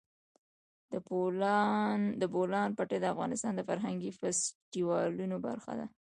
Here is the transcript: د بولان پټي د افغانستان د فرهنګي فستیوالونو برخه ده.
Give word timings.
د 2.21 2.23
بولان 2.33 2.69
پټي 2.77 2.97
د 3.01 3.05
افغانستان 3.13 3.51
د 3.55 3.61
فرهنګي 3.69 4.11
فستیوالونو 4.19 5.35
برخه 5.47 5.73
ده. 5.79 5.85